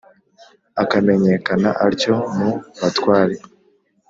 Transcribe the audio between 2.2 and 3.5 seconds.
mu batware.